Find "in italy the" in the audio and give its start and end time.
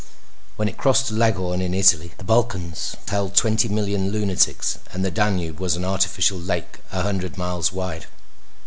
1.61-2.23